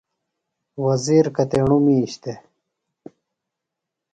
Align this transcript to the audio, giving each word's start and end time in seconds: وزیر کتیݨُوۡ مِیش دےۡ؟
وزیر 0.85 1.25
کتیݨُوۡ 1.35 1.81
مِیش 1.85 2.13
دےۡ؟ 2.23 2.39